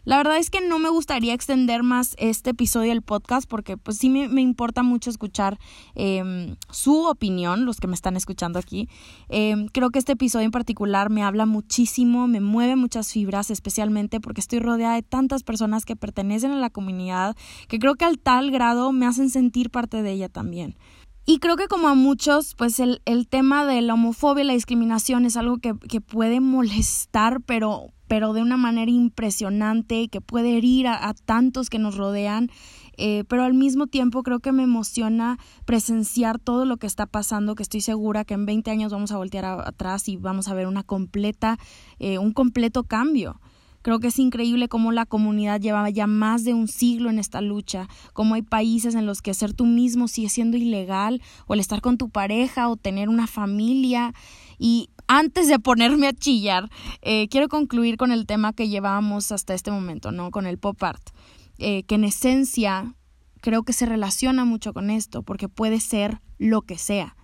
La 0.05 0.17
verdad 0.17 0.39
es 0.39 0.51
que 0.51 0.61
no 0.61 0.81
me 0.81 0.89
gustaría 0.89 1.33
extender 1.33 1.85
más 1.85 2.17
este 2.19 2.51
episodio 2.51 2.89
del 2.89 3.03
podcast 3.03 3.49
porque 3.49 3.77
pues 3.77 3.99
sí 3.99 4.11
me, 4.11 4.41
importa 4.41 4.83
mucho 4.83 5.11
escuchar 5.11 5.59
em, 5.95 6.57
su 6.71 7.05
opinión, 7.05 7.65
los 7.65 7.79
que 7.79 7.87
me 7.87 7.95
están 7.95 8.17
escuchando 8.17 8.59
aquí. 8.59 8.89
Em, 9.29 9.69
creo 9.69 9.91
que 9.91 10.01
este 10.01 10.13
episodio 10.13 10.47
en 10.47 10.51
particular 10.51 11.09
me 11.09 11.23
habla 11.23 11.47
muchísimo, 11.47 12.27
me 12.27 12.41
mueve 12.41 12.75
muchas 12.75 13.13
fibras, 13.13 13.51
especialmente 13.51 14.21
porque 14.21 14.41
estoy 14.41 14.59
rodeada 14.59 14.97
de 14.97 15.03
tantas 15.03 15.45
personas 15.45 15.85
que 15.85 15.95
pertenecen 15.95 16.51
a 16.51 16.57
la 16.57 16.71
comunidad 16.71 17.37
que 17.69 17.79
creo 17.79 17.95
que 17.95 18.05
al 18.05 18.19
tal 18.19 18.51
grado 18.51 18.91
me 18.91 19.07
hacen 19.07 19.31
sentir 19.31 19.71
parte 19.71 20.03
de 20.03 20.13
ella 20.13 20.29
también. 20.29 20.77
Y 21.25 21.39
creo 21.39 21.57
que 21.57 21.69
como 21.69 21.87
a 21.87 21.95
muchos, 21.95 22.57
pues 22.57 22.81
el, 22.81 23.01
el 23.05 23.29
tema 23.29 23.65
de 23.65 23.81
la 23.81 23.95
homofobia 23.95 24.43
y 24.43 24.47
la 24.49 24.55
discriminación 24.55 25.25
es 25.25 25.37
algo 25.37 25.59
que, 25.59 25.75
que 25.89 26.01
puede 26.01 26.41
molestar, 26.41 27.41
pero 27.47 27.93
pero 28.13 28.35
de 28.35 28.43
una 28.43 28.59
manera 28.59 28.91
impresionante 28.91 30.09
que 30.09 30.21
puede 30.21 30.59
herir 30.59 30.87
a, 30.87 31.15
tantos 31.25 31.71
que 31.71 31.79
nos 31.79 31.97
rodean, 31.97 32.51
eh, 32.99 33.25
pero 33.27 33.43
al 33.43 33.55
mismo 33.55 33.87
tiempo 33.87 34.23
creo 34.23 34.39
que 34.39 34.53
me 34.53 34.65
emociona 34.65 35.39
presenciar 35.65 36.39
todo 36.39 36.67
lo 36.67 36.77
que 36.77 36.87
está 36.87 37.07
pasando, 37.07 37.55
que 37.55 37.63
estoy 37.63 37.81
segura 37.81 38.27
que 38.27 38.35
en 38.35 38.45
20 38.45 38.71
años 38.71 38.93
vamos 38.93 39.13
a 39.13 39.17
voltear 39.17 39.47
atrás 39.47 40.11
y 40.11 40.19
vamos 40.19 40.49
a 40.49 40.53
ver 40.53 40.67
una 40.67 40.83
completa, 40.83 41.59
eh, 42.01 42.19
un 42.19 42.35
completo 42.35 42.85
cambio. 42.85 43.41
Creo 43.81 43.99
que 43.99 44.09
es 44.09 44.19
increíble 44.19 44.69
cómo 44.69 44.93
la 44.93 45.07
comunidad 45.07 45.59
lleva 45.59 45.89
ya 45.89 46.07
más 46.07 46.45
de 46.45 46.53
un 46.53 46.69
siglo 46.69 47.09
en 47.09 47.19
esta 47.19 47.41
lucha, 47.41 47.89
cómo 48.13 48.35
hay 48.35 48.43
países 48.43 48.95
en 48.95 49.07
los 49.07 49.23
que 49.23 49.33
ser 49.33 49.55
tú 49.55 49.65
mismo 49.65 50.07
sigue 50.07 50.29
siendo 50.29 50.59
ilegal, 50.59 51.23
o 51.47 51.55
el 51.55 51.61
estar 51.61 51.81
con 51.81 51.97
tu 51.97 52.11
pareja, 52.11 52.69
o 52.69 52.77
tener 52.77 53.09
una 53.09 53.27
familia. 53.27 54.13
Y 54.59 54.91
antes 55.19 55.47
de 55.47 55.59
ponerme 55.59 56.09
a 56.09 56.15
chillar, 56.15 56.71
eh, 57.03 57.29
quiero 57.29 57.49
concluir 57.49 57.99
con 57.99 58.13
el 58.13 58.27
tema 58.27 58.55
que 58.55 58.71
llevábamos 58.71 59.31
hasta 59.31 59.53
este 59.53 59.71
momento, 59.71 60.11
¿no? 60.11 60.31
Con 60.31 60.47
el 60.47 60.59
pop 60.59 60.83
art, 60.83 61.03
eh, 61.59 61.83
que 61.83 61.97
en 61.97 62.05
esencia 62.05 62.95
creo 63.43 63.63
que 63.63 63.75
se 63.75 63.85
relaciona 63.85 64.47
mucho 64.47 64.73
con 64.73 64.89
esto, 64.89 65.23
porque 65.23 65.51
puede 65.51 65.81
ser 65.81 66.23
lo 66.39 66.63
que 66.63 66.79
sea. 66.79 67.15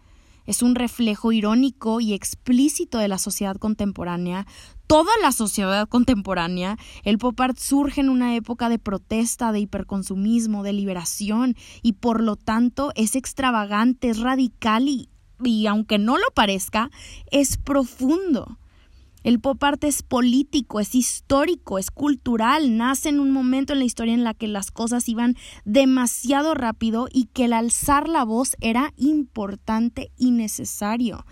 Es 0.45 0.63
un 0.63 0.75
reflejo 0.75 1.33
irónico 1.33 2.01
y 2.01 2.13
explícito 2.13 2.99
de 2.99 3.09
la 3.09 3.19
sociedad 3.19 3.57
contemporánea, 3.57 4.47
toda 4.87 5.13
la 5.23 5.33
sociedad 5.33 5.89
contemporánea. 5.89 6.77
El 7.05 7.17
pop 7.17 7.41
art 7.41 7.59
surge 7.59 8.03
en 8.03 8.11
una 8.11 8.35
época 8.35 8.69
de 8.69 8.79
protesta, 8.79 9.51
de 9.53 9.61
hiperconsumismo, 9.61 10.63
de 10.63 10.75
liberación, 10.75 11.55
y 11.83 11.95
por 11.95 12.23
lo 12.23 12.37
tanto 12.37 12.93
es 12.97 13.17
extravagante, 13.17 14.11
es 14.11 14.19
radical 14.19 14.89
y 14.89 15.09
y 15.45 15.67
aunque 15.67 15.99
no 15.99 16.19
lo 16.19 16.31
parezca, 16.35 16.91
es 17.31 17.57
profundo. 17.57 18.59
El 19.25 19.41
pop 19.41 19.63
art 19.65 19.83
es 19.85 20.03
político, 20.03 20.79
es 20.81 20.95
histórico, 20.95 21.79
es 21.79 21.91
cultural, 21.91 22.77
nace 22.77 23.09
en 23.09 23.19
un 23.19 23.33
momento 23.33 23.73
en 23.73 23.81
la 23.81 23.85
historia 23.85 24.15
en 24.15 24.25
la 24.25 24.33
que 24.33 24.47
las 24.47 24.71
cosas 24.71 25.09
iban 25.09 25.37
demasiado 25.65 26.55
rápido 26.55 27.09
y 27.13 27.25
que 27.27 27.47
el 27.47 27.53
alzar 27.53 28.09
la 28.09 28.25
voz 28.25 28.57
era 28.61 28.93
importante 28.97 30.13
y 30.17 30.31
necesario. 30.31 31.27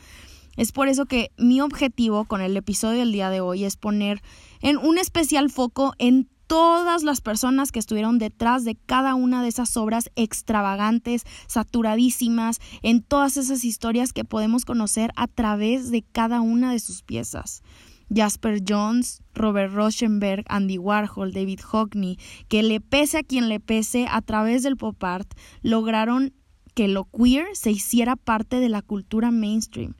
Es 0.56 0.72
por 0.72 0.88
eso 0.88 1.06
que 1.06 1.30
mi 1.36 1.60
objetivo 1.60 2.24
con 2.24 2.40
el 2.40 2.56
episodio 2.56 3.00
del 3.00 3.12
día 3.12 3.30
de 3.30 3.40
hoy 3.40 3.64
es 3.64 3.76
poner 3.76 4.20
en 4.60 4.78
un 4.78 4.98
especial 4.98 5.50
foco 5.50 5.92
en 5.98 6.28
todas 6.46 7.02
las 7.02 7.20
personas 7.20 7.72
que 7.72 7.78
estuvieron 7.78 8.18
detrás 8.18 8.64
de 8.64 8.76
cada 8.76 9.14
una 9.14 9.42
de 9.42 9.48
esas 9.48 9.76
obras 9.76 10.10
extravagantes, 10.16 11.24
saturadísimas, 11.46 12.58
en 12.82 13.02
todas 13.02 13.36
esas 13.36 13.64
historias 13.64 14.12
que 14.12 14.24
podemos 14.24 14.64
conocer 14.64 15.10
a 15.16 15.26
través 15.26 15.90
de 15.90 16.02
cada 16.02 16.40
una 16.40 16.72
de 16.72 16.78
sus 16.78 17.02
piezas. 17.02 17.62
Jasper 18.14 18.62
Jones, 18.66 19.22
Robert 19.34 19.72
Rauschenberg, 19.72 20.44
Andy 20.48 20.78
Warhol, 20.78 21.32
David 21.32 21.60
Hockney, 21.60 22.18
que 22.48 22.62
le 22.62 22.80
pese 22.80 23.18
a 23.18 23.22
quien 23.22 23.48
le 23.48 23.58
pese, 23.58 24.06
a 24.08 24.22
través 24.22 24.62
del 24.62 24.76
pop 24.76 25.02
art, 25.02 25.28
lograron 25.62 26.32
que 26.74 26.88
lo 26.88 27.04
queer 27.04 27.46
se 27.54 27.70
hiciera 27.70 28.16
parte 28.16 28.60
de 28.60 28.68
la 28.68 28.82
cultura 28.82 29.30
mainstream. 29.30 29.94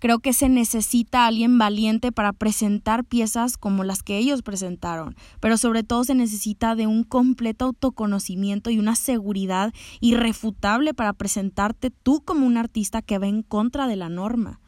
Creo 0.00 0.20
que 0.20 0.32
se 0.32 0.48
necesita 0.48 1.26
alguien 1.26 1.58
valiente 1.58 2.12
para 2.12 2.32
presentar 2.32 3.04
piezas 3.04 3.56
como 3.56 3.82
las 3.82 4.04
que 4.04 4.16
ellos 4.16 4.42
presentaron, 4.42 5.16
pero 5.40 5.58
sobre 5.58 5.82
todo 5.82 6.04
se 6.04 6.14
necesita 6.14 6.76
de 6.76 6.86
un 6.86 7.02
completo 7.02 7.64
autoconocimiento 7.64 8.70
y 8.70 8.78
una 8.78 8.94
seguridad 8.94 9.72
irrefutable 10.00 10.94
para 10.94 11.12
presentarte 11.14 11.90
tú 11.90 12.22
como 12.24 12.46
un 12.46 12.56
artista 12.56 13.02
que 13.02 13.18
va 13.18 13.26
en 13.26 13.42
contra 13.42 13.88
de 13.88 13.96
la 13.96 14.08
norma. 14.08 14.60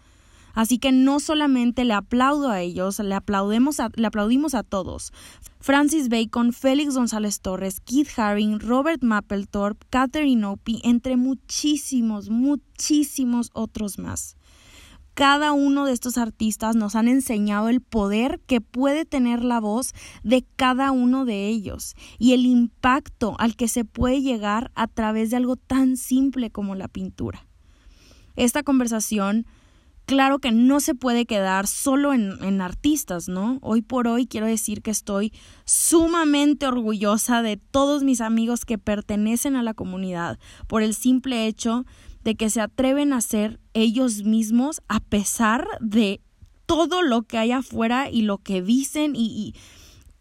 Así 0.52 0.78
que 0.78 0.90
no 0.90 1.20
solamente 1.20 1.84
le 1.84 1.94
aplaudo 1.94 2.50
a 2.50 2.60
ellos, 2.60 2.98
le, 2.98 3.14
aplaudemos 3.14 3.76
le 3.94 4.06
aplaudimos 4.08 4.54
a 4.54 4.64
todos. 4.64 5.12
Francis 5.60 6.08
Bacon, 6.08 6.52
Félix 6.52 6.96
González 6.96 7.40
Torres, 7.40 7.78
Keith 7.78 8.08
Haring, 8.16 8.58
Robert 8.58 9.00
Mapplethorpe, 9.00 9.86
Catherine 9.90 10.44
Opie, 10.44 10.80
entre 10.82 11.16
muchísimos, 11.16 12.30
muchísimos 12.30 13.50
otros 13.52 14.00
más 14.00 14.36
cada 15.14 15.52
uno 15.52 15.84
de 15.84 15.92
estos 15.92 16.18
artistas 16.18 16.76
nos 16.76 16.94
han 16.94 17.08
enseñado 17.08 17.68
el 17.68 17.80
poder 17.80 18.40
que 18.46 18.60
puede 18.60 19.04
tener 19.04 19.44
la 19.44 19.60
voz 19.60 19.92
de 20.22 20.44
cada 20.56 20.90
uno 20.92 21.24
de 21.24 21.48
ellos 21.48 21.94
y 22.18 22.32
el 22.32 22.46
impacto 22.46 23.36
al 23.38 23.56
que 23.56 23.68
se 23.68 23.84
puede 23.84 24.22
llegar 24.22 24.70
a 24.74 24.86
través 24.86 25.30
de 25.30 25.36
algo 25.36 25.56
tan 25.56 25.96
simple 25.96 26.50
como 26.50 26.74
la 26.74 26.88
pintura. 26.88 27.46
Esta 28.36 28.62
conversación 28.62 29.46
claro 30.06 30.40
que 30.40 30.50
no 30.50 30.80
se 30.80 30.96
puede 30.96 31.24
quedar 31.24 31.68
solo 31.68 32.12
en, 32.12 32.42
en, 32.42 32.60
artistas, 32.60 33.28
¿no? 33.28 33.58
Hoy 33.62 33.80
por 33.80 34.08
hoy 34.08 34.26
quiero 34.26 34.46
decir 34.46 34.82
que 34.82 34.90
estoy 34.90 35.32
sumamente 35.64 36.66
orgullosa 36.66 37.42
de 37.42 37.56
todos 37.56 38.02
mis 38.02 38.20
amigos 38.20 38.64
que 38.64 38.76
pertenecen 38.76 39.54
a 39.54 39.62
la 39.62 39.72
comunidad 39.72 40.40
por 40.66 40.82
el 40.82 40.94
simple 40.94 41.46
hecho 41.46 41.84
de 41.84 42.09
que 42.34 42.50
se 42.50 42.60
atreven 42.60 43.12
a 43.12 43.20
ser 43.20 43.60
ellos 43.74 44.24
mismos 44.24 44.80
a 44.88 45.00
pesar 45.00 45.66
de 45.80 46.20
todo 46.66 47.02
lo 47.02 47.22
que 47.22 47.38
hay 47.38 47.52
afuera 47.52 48.10
y 48.10 48.22
lo 48.22 48.38
que 48.38 48.62
dicen 48.62 49.14
y, 49.16 49.54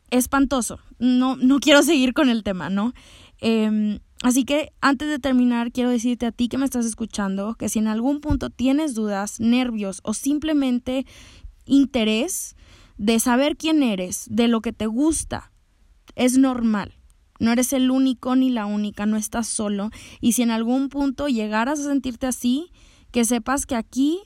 espantoso. 0.09 0.79
No, 0.97 1.35
no 1.35 1.59
quiero 1.59 1.83
seguir 1.83 2.13
con 2.13 2.29
el 2.29 2.43
tema, 2.43 2.69
¿no? 2.69 2.93
Em, 3.39 3.99
así 4.23 4.43
que 4.43 4.71
antes 4.81 5.07
de 5.07 5.19
terminar, 5.19 5.71
quiero 5.71 5.91
decirte 5.91 6.25
a 6.25 6.31
ti 6.31 6.47
que 6.47 6.57
me 6.57 6.65
estás 6.65 6.85
escuchando 6.85 7.55
que 7.55 7.69
si 7.69 7.79
en 7.79 7.87
algún 7.87 8.19
punto 8.19 8.49
tienes 8.49 8.95
dudas, 8.95 9.39
nervios 9.39 10.01
o 10.03 10.13
simplemente 10.13 11.05
interés 11.65 12.55
de 12.97 13.19
saber 13.19 13.55
quién 13.55 13.83
eres, 13.83 14.25
de 14.29 14.47
lo 14.47 14.61
que 14.61 14.73
te 14.73 14.87
gusta, 14.87 15.51
es 16.15 16.37
normal. 16.37 16.98
No 17.39 17.51
eres 17.51 17.73
el 17.73 17.89
único 17.89 18.35
ni 18.35 18.49
la 18.49 18.65
única, 18.65 19.05
no 19.05 19.17
estás 19.17 19.47
solo. 19.47 19.89
Y 20.21 20.33
si 20.33 20.43
en 20.43 20.51
algún 20.51 20.89
punto 20.89 21.27
llegaras 21.27 21.79
a 21.79 21.85
sentirte 21.85 22.27
así, 22.27 22.71
que 23.11 23.25
sepas 23.25 23.65
que 23.65 23.75
aquí 23.75 24.19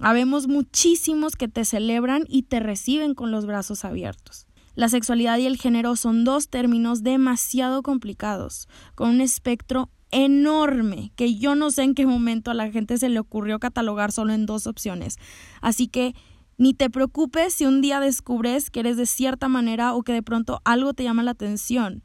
habemos 0.00 0.46
muchísimos 0.48 1.36
que 1.36 1.48
te 1.48 1.64
celebran 1.64 2.24
y 2.28 2.44
te 2.44 2.60
reciben 2.60 3.14
con 3.14 3.30
los 3.30 3.44
brazos 3.44 3.84
abiertos. 3.84 4.46
La 4.74 4.88
sexualidad 4.88 5.36
y 5.38 5.46
el 5.46 5.58
género 5.58 5.96
son 5.96 6.24
dos 6.24 6.48
términos 6.48 7.02
demasiado 7.02 7.82
complicados, 7.82 8.68
con 8.94 9.10
un 9.10 9.20
espectro 9.20 9.90
enorme 10.12 11.12
que 11.16 11.36
yo 11.36 11.54
no 11.54 11.70
sé 11.70 11.82
en 11.82 11.94
qué 11.94 12.06
momento 12.06 12.50
a 12.50 12.54
la 12.54 12.70
gente 12.70 12.98
se 12.98 13.08
le 13.08 13.20
ocurrió 13.20 13.58
catalogar 13.58 14.12
solo 14.12 14.32
en 14.32 14.46
dos 14.46 14.66
opciones. 14.66 15.16
Así 15.60 15.88
que 15.88 16.14
ni 16.56 16.74
te 16.74 16.88
preocupes 16.88 17.54
si 17.54 17.64
un 17.64 17.80
día 17.80 18.00
descubres 18.00 18.70
que 18.70 18.80
eres 18.80 18.96
de 18.96 19.06
cierta 19.06 19.48
manera 19.48 19.94
o 19.94 20.02
que 20.02 20.12
de 20.12 20.22
pronto 20.22 20.60
algo 20.64 20.94
te 20.94 21.04
llama 21.04 21.22
la 21.22 21.32
atención 21.32 22.02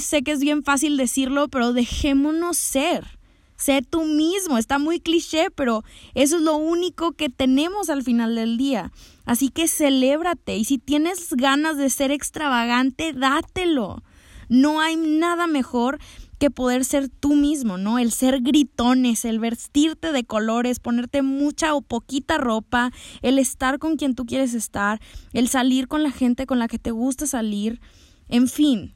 sé 0.00 0.22
que 0.22 0.32
es 0.32 0.40
bien 0.40 0.62
fácil 0.62 0.96
decirlo, 0.96 1.48
pero 1.48 1.72
dejémonos 1.72 2.56
ser. 2.56 3.18
Sé 3.56 3.82
tú 3.82 4.04
mismo, 4.04 4.58
está 4.58 4.78
muy 4.78 5.00
cliché, 5.00 5.50
pero 5.50 5.84
eso 6.14 6.36
es 6.36 6.42
lo 6.42 6.56
único 6.56 7.12
que 7.12 7.28
tenemos 7.28 7.88
al 7.88 8.02
final 8.02 8.34
del 8.34 8.56
día. 8.56 8.90
Así 9.24 9.48
que 9.48 9.68
celébrate 9.68 10.56
y 10.56 10.64
si 10.64 10.78
tienes 10.78 11.32
ganas 11.32 11.76
de 11.76 11.88
ser 11.88 12.10
extravagante, 12.10 13.12
dátelo. 13.12 14.02
No 14.48 14.80
hay 14.80 14.96
nada 14.96 15.46
mejor 15.46 15.98
que 16.38 16.50
poder 16.50 16.84
ser 16.84 17.08
tú 17.08 17.34
mismo, 17.34 17.78
¿no? 17.78 17.98
El 17.98 18.12
ser 18.12 18.40
gritones, 18.40 19.24
el 19.24 19.38
vestirte 19.38 20.12
de 20.12 20.24
colores, 20.24 20.80
ponerte 20.80 21.22
mucha 21.22 21.74
o 21.74 21.80
poquita 21.80 22.38
ropa, 22.38 22.90
el 23.22 23.38
estar 23.38 23.78
con 23.78 23.96
quien 23.96 24.14
tú 24.14 24.26
quieres 24.26 24.52
estar, 24.52 25.00
el 25.32 25.48
salir 25.48 25.88
con 25.88 26.02
la 26.02 26.10
gente 26.10 26.46
con 26.46 26.58
la 26.58 26.68
que 26.68 26.78
te 26.78 26.90
gusta 26.90 27.26
salir, 27.26 27.80
en 28.28 28.48
fin, 28.48 28.94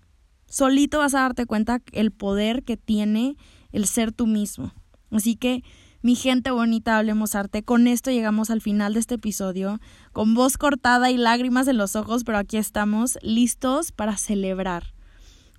solito 0.49 0.99
vas 0.99 1.15
a 1.15 1.21
darte 1.21 1.47
cuenta 1.47 1.81
el 1.93 2.11
poder 2.11 2.65
que 2.65 2.77
tiene 2.77 3.37
el 3.73 3.87
ser 3.87 4.13
tú 4.13 4.27
mismo. 4.27 4.73
Así 5.11 5.37
que, 5.37 5.63
mi 6.01 6.15
gente 6.15 6.51
bonita, 6.51 6.97
hablemos 6.97 7.35
arte. 7.35 7.63
Con 7.65 7.89
esto 7.89 8.11
llegamos 8.11 8.51
al 8.51 8.61
final 8.61 8.95
de 8.95 9.01
este 9.01 9.17
episodio, 9.17 9.81
con 10.13 10.35
voz 10.35 10.57
cortada 10.57 11.11
y 11.11 11.17
lágrimas 11.17 11.67
en 11.67 11.77
los 11.77 11.97
ojos, 11.97 12.23
pero 12.25 12.39
aquí 12.39 12.57
estamos 12.57 13.19
listos 13.23 13.91
para 13.91 14.17
celebrar. 14.17 14.95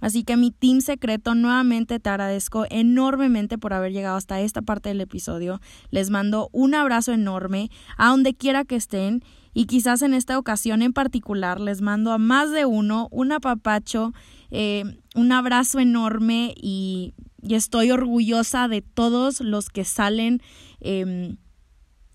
Así 0.01 0.23
que 0.23 0.37
mi 0.37 0.51
team 0.51 0.79
secreto 0.79 1.35
nuevamente 1.35 1.99
te 1.99 2.09
agradezco 2.09 2.65
enormemente 2.69 3.57
por 3.57 3.73
haber 3.73 3.91
llegado 3.91 4.15
hasta 4.15 4.39
esta 4.39 4.61
parte 4.61 4.89
del 4.89 5.01
episodio. 5.01 5.59
Les 5.91 6.09
mando 6.09 6.49
un 6.53 6.73
abrazo 6.73 7.11
enorme 7.11 7.69
a 7.97 8.09
donde 8.09 8.33
quiera 8.33 8.63
que 8.63 8.77
estén 8.77 9.23
y 9.59 9.65
quizás 9.65 10.01
en 10.03 10.13
esta 10.13 10.39
ocasión 10.39 10.81
en 10.81 10.93
particular 10.93 11.59
les 11.59 11.81
mando 11.81 12.13
a 12.13 12.17
más 12.17 12.49
de 12.49 12.65
uno 12.65 13.09
un 13.11 13.33
apapacho, 13.33 14.13
eh, 14.51 14.85
un 15.15 15.33
abrazo 15.33 15.81
enorme 15.81 16.53
y, 16.55 17.13
estoy 17.41 17.91
orgullosa 17.91 18.69
de 18.69 18.81
todos 18.81 19.41
los 19.41 19.67
que 19.67 19.83
salen 19.83 20.41
em, 20.79 21.35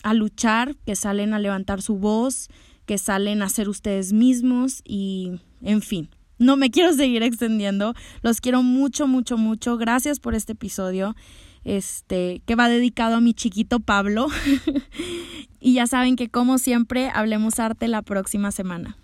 a 0.03 0.15
luchar, 0.15 0.75
que 0.87 0.97
salen 0.97 1.35
a 1.35 1.39
levantar 1.39 1.83
su 1.83 1.97
voz, 1.97 2.49
que 2.87 2.97
salen 2.97 3.43
a 3.43 3.51
ser 3.51 3.69
ustedes 3.69 4.15
mismos 4.15 4.81
y 4.83 5.33
en 5.61 5.83
fin. 5.83 6.09
No 6.39 6.57
me 6.57 6.71
quiero 6.75 6.95
seguir 6.95 7.23
extendiendo. 7.23 7.93
Los 8.23 8.41
quiero 8.41 8.63
mucho, 8.63 9.07
mucho, 9.07 9.37
mucho. 9.37 9.77
Gracias 9.77 10.19
por 10.19 10.35
este 10.35 10.53
episodio. 10.53 11.15
Este, 11.65 12.43
que 12.47 12.55
va 12.55 12.69
dedicado 12.69 13.17
a 13.17 13.21
mi 13.21 13.35
chiquito 13.35 13.81
Pablo. 13.81 14.29
y 15.61 15.75
ya 15.75 15.87
saben 15.87 16.17
que 16.17 16.29
como 16.29 16.59
siempre, 16.59 17.11
hablemos 17.13 17.59
arte 17.59 17.89
la 17.89 18.03
próxima 18.03 18.51
semana. 18.51 18.97